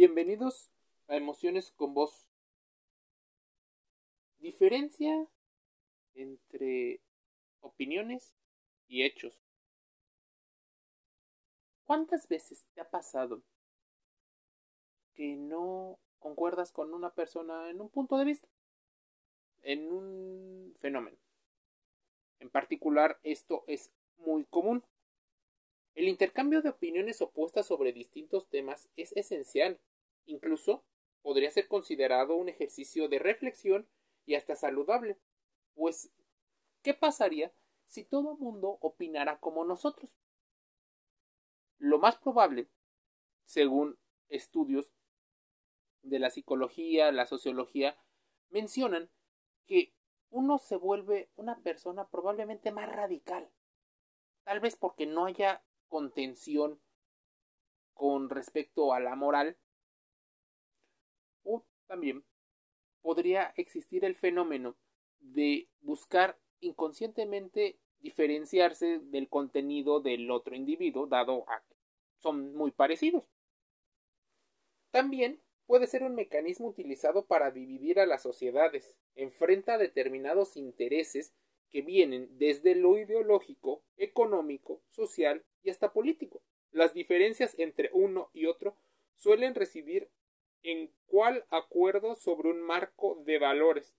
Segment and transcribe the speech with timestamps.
[0.00, 0.70] Bienvenidos
[1.08, 2.30] a Emociones con Voz.
[4.38, 5.26] Diferencia
[6.14, 7.00] entre
[7.62, 8.32] opiniones
[8.86, 9.42] y hechos.
[11.84, 13.42] ¿Cuántas veces te ha pasado
[15.16, 18.46] que no concuerdas con una persona en un punto de vista?
[19.62, 21.18] En un fenómeno.
[22.38, 24.80] En particular, esto es muy común.
[25.98, 29.80] El intercambio de opiniones opuestas sobre distintos temas es esencial.
[30.26, 30.84] Incluso
[31.22, 33.88] podría ser considerado un ejercicio de reflexión
[34.24, 35.18] y hasta saludable.
[35.74, 36.12] Pues,
[36.82, 37.52] ¿qué pasaría
[37.88, 40.16] si todo mundo opinara como nosotros?
[41.78, 42.68] Lo más probable,
[43.44, 44.92] según estudios
[46.02, 47.98] de la psicología, la sociología,
[48.50, 49.10] mencionan
[49.66, 49.92] que
[50.30, 53.50] uno se vuelve una persona probablemente más radical.
[54.44, 56.80] Tal vez porque no haya contención
[57.94, 59.56] con respecto a la moral,
[61.42, 62.24] o también
[63.02, 64.76] podría existir el fenómeno
[65.18, 71.74] de buscar inconscientemente diferenciarse del contenido del otro individuo, dado a que
[72.20, 73.28] son muy parecidos.
[74.90, 81.32] También puede ser un mecanismo utilizado para dividir a las sociedades, enfrenta determinados intereses
[81.70, 86.42] que vienen desde lo ideológico, económico, social y hasta político.
[86.70, 88.76] Las diferencias entre uno y otro
[89.16, 90.10] suelen residir
[90.62, 93.96] en cuál acuerdo sobre un marco de valores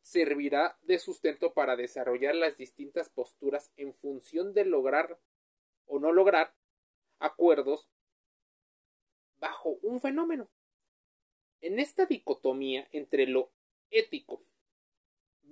[0.00, 5.18] servirá de sustento para desarrollar las distintas posturas en función de lograr
[5.86, 6.54] o no lograr
[7.18, 7.88] acuerdos
[9.38, 10.48] bajo un fenómeno.
[11.60, 13.50] En esta dicotomía entre lo
[13.90, 14.42] ético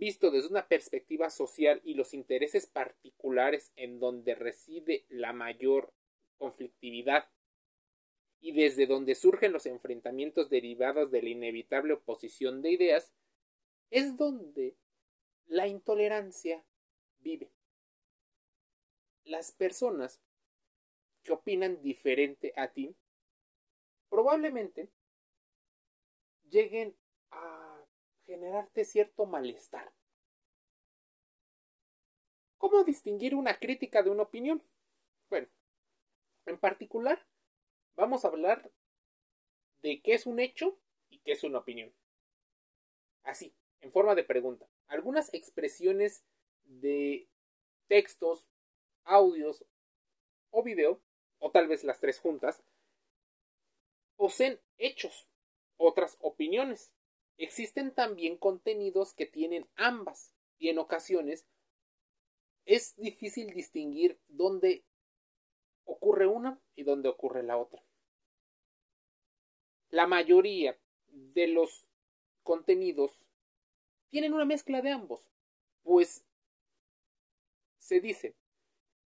[0.05, 5.95] visto desde una perspectiva social y los intereses particulares en donde reside la mayor
[6.37, 7.31] conflictividad
[8.39, 13.15] y desde donde surgen los enfrentamientos derivados de la inevitable oposición de ideas,
[13.89, 14.77] es donde
[15.47, 16.63] la intolerancia
[17.21, 17.51] vive.
[19.25, 20.21] Las personas
[21.23, 22.95] que opinan diferente a ti
[24.11, 24.91] probablemente
[26.51, 26.95] lleguen
[28.27, 29.93] generarte cierto malestar.
[32.65, 34.63] ¿Cómo distinguir una crítica de una opinión?
[35.29, 35.49] Bueno,
[36.47, 37.21] en particular,
[37.95, 38.73] vamos a hablar
[39.83, 40.79] de qué es un hecho
[41.11, 41.93] y qué es una opinión.
[43.23, 44.67] Así, en forma de pregunta.
[44.87, 46.25] Algunas expresiones
[46.63, 47.29] de
[47.87, 48.49] textos,
[49.05, 49.67] audios
[50.49, 51.03] o video,
[51.41, 52.63] o tal vez las tres juntas,
[54.17, 55.29] poseen hechos,
[55.77, 56.95] otras opiniones.
[57.37, 61.45] Existen también contenidos que tienen ambas y en ocasiones
[62.65, 64.85] es difícil distinguir dónde
[65.85, 67.85] ocurre una y dónde ocurre la otra.
[69.91, 71.89] La mayoría de los
[72.43, 73.13] contenidos
[74.09, 75.31] tienen una mezcla de ambos,
[75.83, 76.25] pues
[77.79, 78.35] se dice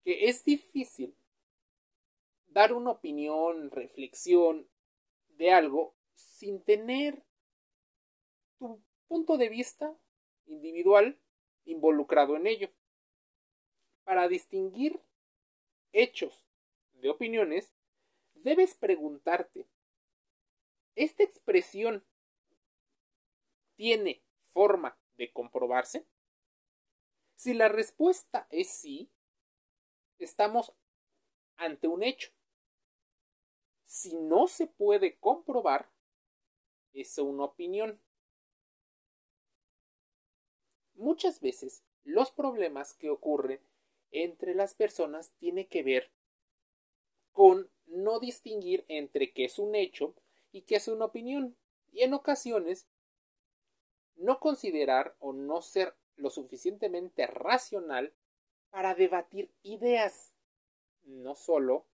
[0.02, 1.16] que es difícil
[2.46, 4.68] dar una opinión, reflexión
[5.28, 7.24] de algo sin tener
[8.58, 9.96] tu punto de vista
[10.46, 11.18] individual
[11.64, 12.70] involucrado en ello.
[14.04, 15.00] Para distinguir
[15.92, 16.44] hechos
[16.92, 17.72] de opiniones,
[18.34, 19.66] debes preguntarte,
[20.94, 22.04] ¿esta expresión
[23.76, 24.22] tiene
[24.52, 26.06] forma de comprobarse?
[27.34, 29.10] Si la respuesta es sí,
[30.18, 30.72] estamos
[31.56, 32.30] ante un hecho.
[33.84, 35.90] Si no se puede comprobar,
[36.92, 38.00] es una opinión.
[40.94, 43.60] Muchas veces los problemas que ocurren
[44.10, 46.12] entre las personas tienen que ver
[47.32, 50.14] con no distinguir entre qué es un hecho
[50.52, 51.56] y qué es una opinión,
[51.92, 52.86] y en ocasiones
[54.16, 58.14] no considerar o no ser lo suficientemente racional
[58.70, 60.32] para debatir ideas,
[61.02, 61.86] no solo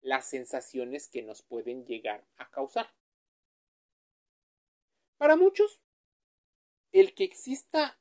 [0.00, 2.92] las sensaciones que nos pueden llegar a causar.
[5.16, 5.80] Para muchos,
[6.92, 7.98] el que exista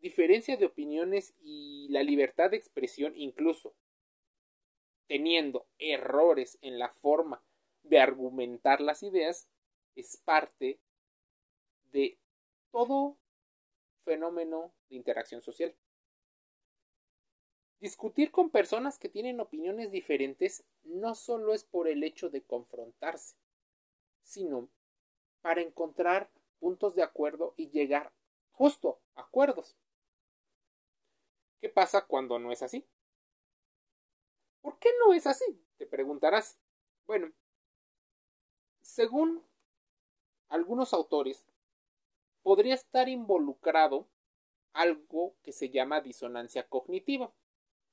[0.00, 3.74] diferencia de opiniones y la libertad de expresión incluso
[5.06, 7.42] teniendo errores en la forma
[7.82, 9.48] de argumentar las ideas
[9.96, 10.78] es parte
[11.92, 12.16] de
[12.70, 13.18] todo
[14.02, 15.74] fenómeno de interacción social.
[17.80, 23.36] Discutir con personas que tienen opiniones diferentes no solo es por el hecho de confrontarse,
[24.22, 24.68] sino
[25.40, 28.12] para encontrar puntos de acuerdo y llegar
[28.52, 29.79] justo a acuerdos.
[31.60, 32.86] ¿Qué pasa cuando no es así?
[34.62, 35.62] ¿Por qué no es así?
[35.76, 36.58] Te preguntarás.
[37.06, 37.32] Bueno,
[38.80, 39.44] Según
[40.48, 41.46] algunos autores,
[42.42, 44.08] podría estar involucrado
[44.72, 47.32] algo que se llama disonancia cognitiva.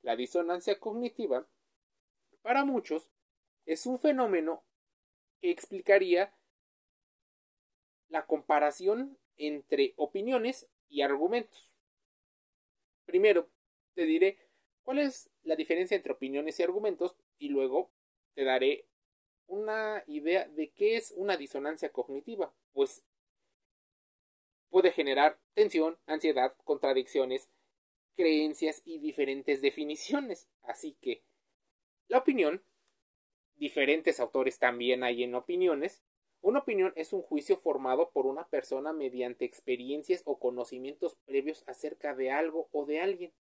[0.01, 1.47] La disonancia cognitiva,
[2.41, 3.11] para muchos,
[3.65, 4.63] es un fenómeno
[5.39, 6.33] que explicaría
[8.09, 11.75] la comparación entre opiniones y argumentos.
[13.05, 13.49] Primero,
[13.97, 14.37] te diré
[14.83, 17.89] cuál es la diferencia entre opiniones y argumentos y luego
[18.35, 18.85] te daré
[19.47, 23.03] una idea de qué es una disonancia cognitiva, pues
[24.69, 27.49] puede generar tensión, ansiedad, contradicciones,
[28.15, 30.47] creencias y diferentes definiciones.
[30.61, 31.23] Así que
[32.07, 32.61] la opinión,
[33.55, 36.03] diferentes autores también hay en opiniones,
[36.41, 42.13] una opinión es un juicio formado por una persona mediante experiencias o conocimientos previos acerca
[42.13, 43.33] de algo o de alguien.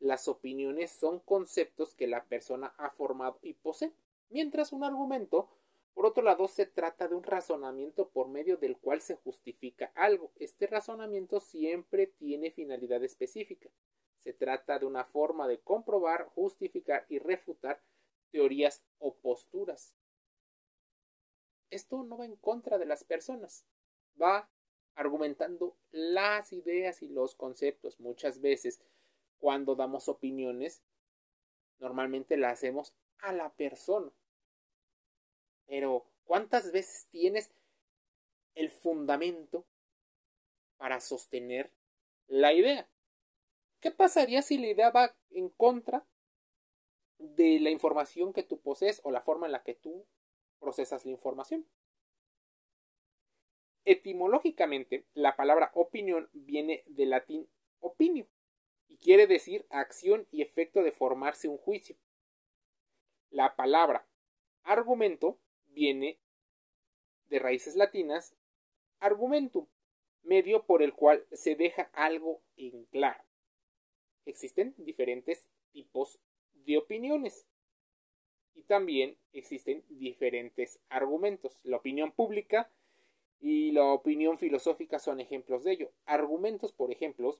[0.00, 3.92] Las opiniones son conceptos que la persona ha formado y posee,
[4.30, 5.48] mientras un argumento,
[5.94, 10.30] por otro lado, se trata de un razonamiento por medio del cual se justifica algo.
[10.36, 13.68] Este razonamiento siempre tiene finalidad específica.
[14.20, 17.80] Se trata de una forma de comprobar, justificar y refutar
[18.30, 19.94] teorías o posturas
[21.70, 23.64] esto no va en contra de las personas,
[24.20, 24.48] va
[24.94, 28.00] argumentando las ideas y los conceptos.
[28.00, 28.80] Muchas veces,
[29.38, 30.82] cuando damos opiniones,
[31.78, 34.10] normalmente la hacemos a la persona.
[35.66, 37.50] Pero, ¿cuántas veces tienes
[38.54, 39.64] el fundamento
[40.76, 41.72] para sostener
[42.26, 42.88] la idea?
[43.80, 46.06] ¿Qué pasaría si la idea va en contra
[47.18, 50.06] de la información que tú posees o la forma en la que tú
[50.58, 51.66] procesas la información.
[53.84, 57.48] Etimológicamente, la palabra opinión viene del latín
[57.80, 58.26] opinio
[58.88, 61.96] y quiere decir acción y efecto de formarse un juicio.
[63.30, 64.06] La palabra
[64.64, 65.38] argumento
[65.68, 66.18] viene
[67.28, 68.34] de raíces latinas
[69.00, 69.66] argumentum,
[70.22, 73.22] medio por el cual se deja algo en claro.
[74.24, 76.18] Existen diferentes tipos
[76.52, 77.46] de opiniones
[78.54, 81.52] y también existen diferentes argumentos.
[81.62, 82.70] La opinión pública
[83.40, 85.92] y la opinión filosófica son ejemplos de ello.
[86.06, 87.38] Argumentos, por ejemplo,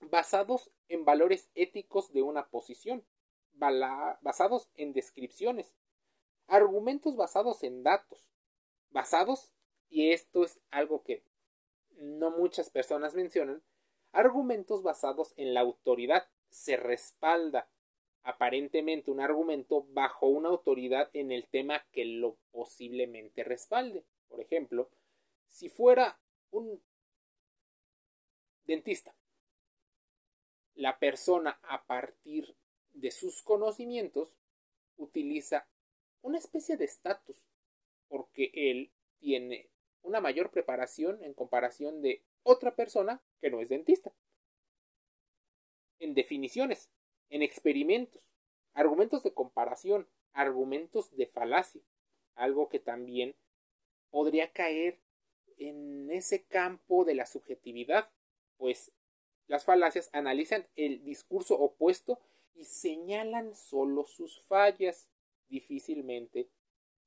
[0.00, 3.04] basados en valores éticos de una posición,
[3.52, 5.74] basados en descripciones,
[6.46, 8.32] argumentos basados en datos,
[8.90, 9.52] basados,
[9.88, 11.22] y esto es algo que
[11.96, 13.62] no muchas personas mencionan,
[14.12, 17.68] argumentos basados en la autoridad, se respalda
[18.22, 24.04] aparentemente un argumento bajo una autoridad en el tema que lo posiblemente respalde.
[24.28, 24.90] Por ejemplo,
[25.48, 26.18] si fuera
[26.50, 26.82] un
[28.64, 29.14] dentista,
[30.74, 32.56] la persona a partir
[32.92, 34.36] de sus conocimientos
[34.96, 35.68] utiliza
[36.22, 37.36] una especie de estatus
[38.08, 39.70] porque él tiene
[40.02, 44.12] una mayor preparación en comparación de otra persona que no es dentista.
[45.98, 46.90] En definiciones,
[47.30, 48.22] en experimentos,
[48.74, 51.82] argumentos de comparación, argumentos de falacia,
[52.34, 53.34] algo que también
[54.10, 55.00] podría caer
[55.56, 58.08] en ese campo de la subjetividad,
[58.56, 58.92] pues
[59.46, 62.20] las falacias analizan el discurso opuesto
[62.54, 65.08] y señalan solo sus fallas,
[65.48, 66.48] difícilmente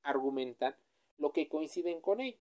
[0.03, 0.75] argumentan
[1.17, 2.39] lo que coinciden con él.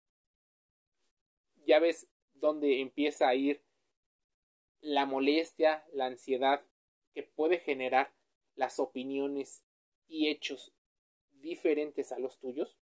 [1.65, 3.61] Ya ves dónde empieza a ir
[4.81, 6.61] la molestia, la ansiedad
[7.13, 8.13] que puede generar
[8.55, 9.63] las opiniones
[10.07, 10.73] y hechos
[11.41, 12.77] diferentes a los tuyos?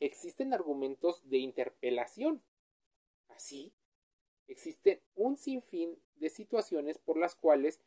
[0.00, 2.42] Existen argumentos de interpelación.
[3.28, 3.72] Así,
[4.48, 7.80] existe un sinfín de situaciones por las cuales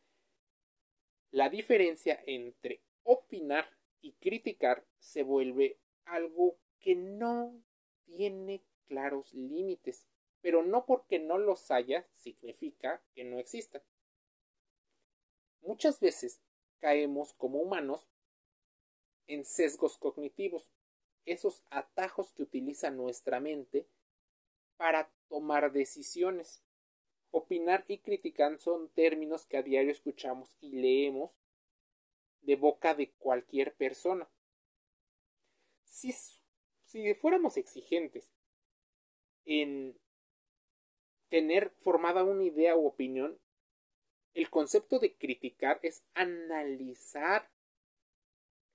[1.30, 3.68] la diferencia entre opinar
[4.00, 7.62] y criticar se vuelve algo que no
[8.04, 10.08] tiene claros límites,
[10.40, 13.82] pero no porque no los haya significa que no existan.
[15.60, 16.40] Muchas veces
[16.78, 18.08] caemos como humanos
[19.26, 20.70] en sesgos cognitivos,
[21.24, 23.86] esos atajos que utiliza nuestra mente
[24.76, 26.62] para tomar decisiones.
[27.30, 31.30] Opinar y criticar son términos que a diario escuchamos y leemos
[32.42, 34.28] de boca de cualquier persona.
[35.84, 36.14] Si,
[37.14, 38.30] fuéramos exigentes
[39.44, 39.98] en
[41.28, 43.38] tener formada una idea u opinión,
[44.34, 47.50] el concepto de criticar es analizar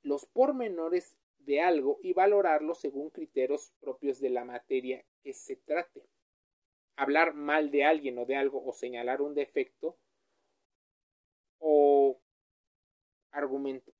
[0.02, 6.06] los pormenores de algo y valorarlo según criterios propios de la materia que se trate.
[6.96, 9.98] Hablar mal de alguien o de algo o señalar un defecto
[11.60, 12.20] o
[13.32, 13.92] argumento.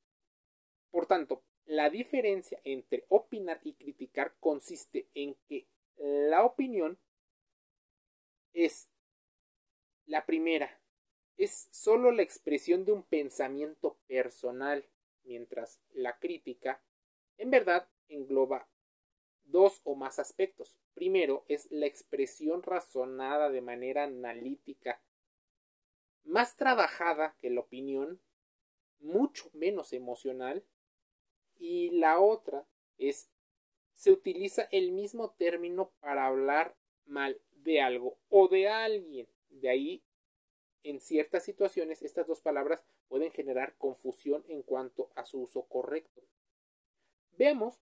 [0.92, 5.66] Por tanto, La diferencia entre opinar y criticar consiste en que
[5.98, 7.00] la opinión
[8.54, 8.90] es
[10.06, 10.82] la primera,
[11.38, 14.86] es solo la expresión de un pensamiento personal,
[15.24, 16.84] mientras la crítica
[17.38, 18.68] en verdad engloba
[19.46, 20.78] dos o más aspectos.
[20.94, 25.02] Primero es la expresión razonada de manera analítica,
[26.24, 28.22] más trabajada que la opinión,
[29.00, 30.64] mucho menos emocional,
[31.58, 32.66] y la otra
[32.98, 33.30] es
[33.94, 39.28] se utiliza el mismo término para hablar mal de algo o de alguien.
[39.50, 40.04] De ahí,
[40.84, 46.22] en ciertas situaciones, estas dos palabras pueden generar confusión en cuanto a su uso correcto.
[47.38, 47.80] Veamos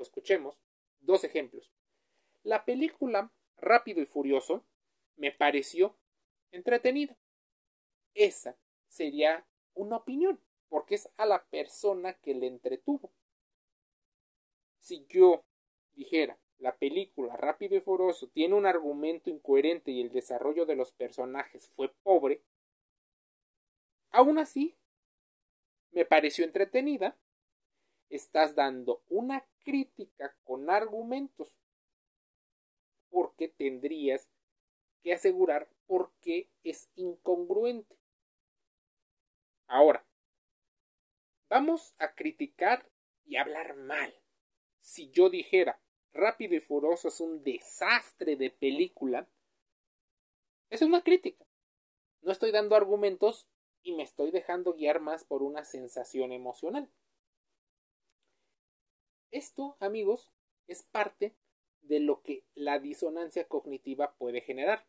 [0.00, 0.60] escuchemos
[1.00, 1.70] dos ejemplos.
[2.42, 4.64] La película Rápido y Furioso
[5.16, 5.98] me pareció
[6.50, 7.16] entretenida.
[8.14, 8.56] Esa
[8.88, 13.12] sería una opinión, porque es a la persona que le entretuvo.
[14.80, 15.44] Si yo
[15.92, 20.92] dijera, la película Rápido y Furioso tiene un argumento incoherente y el desarrollo de los
[20.92, 22.42] personajes fue pobre,
[24.10, 24.76] aún así
[25.92, 27.16] me pareció entretenida.
[28.10, 31.48] Estás dando una crítica con argumentos
[33.08, 34.28] porque tendrías
[35.02, 37.96] que asegurar por qué es incongruente.
[39.68, 40.04] Ahora,
[41.48, 42.84] vamos a criticar
[43.24, 44.12] y hablar mal.
[44.80, 45.80] Si yo dijera
[46.12, 49.28] Rápido y Furioso es un desastre de película,
[50.68, 51.46] es una crítica.
[52.22, 53.48] No estoy dando argumentos
[53.82, 56.90] y me estoy dejando guiar más por una sensación emocional.
[59.30, 60.28] Esto, amigos,
[60.66, 61.34] es parte
[61.82, 64.84] de lo que la disonancia cognitiva puede generar.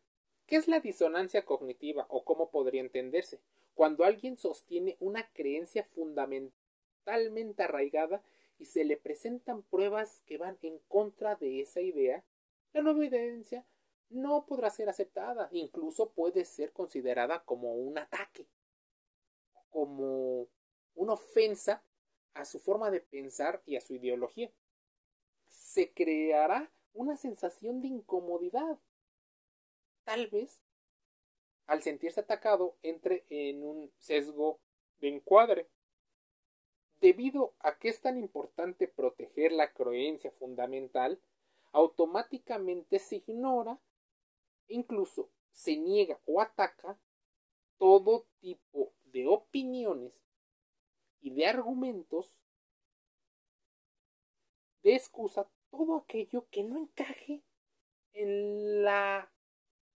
[0.46, 3.40] ¿Qué es la disonancia cognitiva o cómo podría entenderse?
[3.74, 8.22] Cuando alguien sostiene una creencia fundamentalmente arraigada
[8.58, 12.24] y se le presentan pruebas que van en contra de esa idea,
[12.72, 13.64] la nueva evidencia
[14.10, 18.46] no podrá ser aceptada, incluso puede ser considerada como un ataque,
[19.70, 20.48] como
[20.94, 21.82] una ofensa
[22.34, 24.50] a su forma de pensar y a su ideología.
[25.48, 28.78] Se creará una sensación de incomodidad.
[30.04, 30.60] Tal vez,
[31.66, 34.60] al sentirse atacado, entre en un sesgo
[35.00, 35.68] de encuadre.
[37.00, 41.20] Debido a que es tan importante proteger la creencia fundamental,
[41.72, 43.80] automáticamente se ignora,
[44.68, 46.98] incluso se niega o ataca
[47.76, 50.12] todo tipo de opiniones
[51.22, 52.26] y de argumentos
[54.82, 57.44] de excusa todo aquello que no encaje
[58.12, 59.32] en la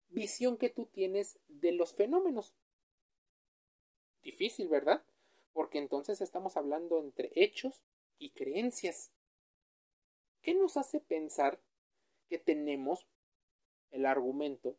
[0.09, 2.55] visión que tú tienes de los fenómenos.
[4.23, 5.05] Difícil, ¿verdad?
[5.52, 7.81] Porque entonces estamos hablando entre hechos
[8.19, 9.12] y creencias.
[10.43, 11.61] ¿Qué nos hace pensar
[12.29, 13.07] que tenemos
[13.91, 14.76] el argumento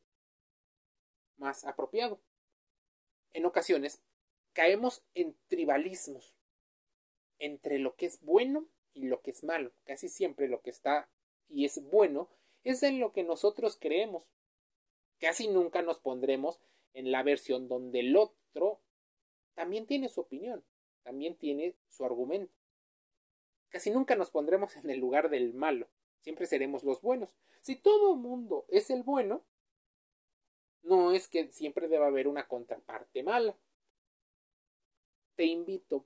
[1.38, 2.20] más apropiado?
[3.32, 4.02] En ocasiones
[4.54, 6.38] caemos en tribalismos
[7.40, 9.72] entre lo que es bueno y lo que es malo.
[9.84, 11.10] Casi siempre lo que está
[11.50, 12.30] y es bueno
[12.64, 14.24] es en lo que nosotros creemos.
[15.20, 16.60] Casi nunca nos pondremos
[16.94, 18.82] en la versión donde el otro
[19.54, 20.64] también tiene su opinión,
[21.04, 22.54] también tiene su argumento.
[23.70, 25.88] Casi nunca nos pondremos en el lugar del malo,
[26.22, 27.34] siempre seremos los buenos.
[27.62, 29.44] Si todo mundo es el bueno,
[30.84, 33.56] no es que siempre deba haber una contraparte mala.
[35.36, 36.06] Te invito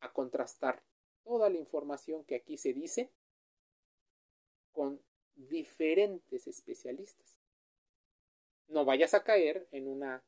[0.00, 0.82] a contrastar
[1.24, 3.10] toda la información que aquí se dice
[4.72, 5.00] con
[5.34, 7.38] diferentes especialistas.
[8.68, 10.22] No vayas a caer en una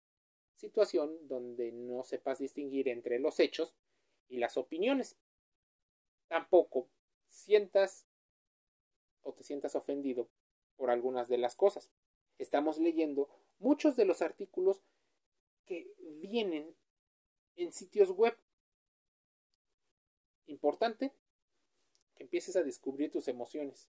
[0.57, 3.75] situación donde no sepas distinguir entre los hechos
[4.29, 5.17] y las opiniones.
[6.29, 6.88] Tampoco
[7.29, 8.07] sientas
[9.23, 10.29] o te sientas ofendido
[10.76, 11.91] por algunas de las cosas.
[12.38, 14.81] Estamos leyendo muchos de los artículos
[15.67, 16.75] que vienen
[17.57, 18.37] en sitios web
[20.53, 21.13] Importante
[22.15, 23.89] que empieces a descubrir tus emociones.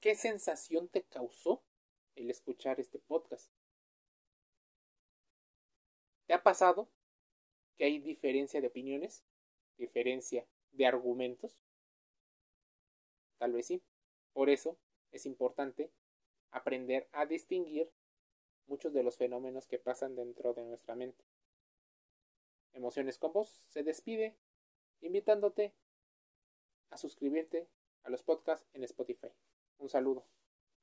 [0.00, 1.62] ¿Qué sensación te causó
[2.16, 3.50] el escuchar este podcast?
[6.26, 6.88] ¿Te ha pasado
[7.76, 9.22] que hay diferencia de opiniones?
[9.76, 11.60] ¿Diferencia de argumentos?
[13.38, 13.80] Tal vez sí.
[14.32, 14.76] Por eso
[15.12, 15.90] es importante
[16.50, 17.90] aprender a distinguir
[18.66, 21.22] muchos de los fenómenos que pasan dentro de nuestra mente.
[22.72, 24.36] Emociones con vos se despide
[25.00, 25.74] invitándote
[26.90, 27.68] a suscribirte
[28.04, 29.32] a los podcasts en Spotify.
[29.78, 30.24] Un saludo.